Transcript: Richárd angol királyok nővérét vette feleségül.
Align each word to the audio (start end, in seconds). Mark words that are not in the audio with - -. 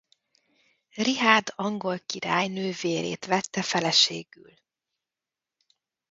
Richárd 0.95 1.53
angol 1.55 1.99
királyok 2.05 2.51
nővérét 2.53 3.25
vette 3.25 3.61
feleségül. 3.63 4.53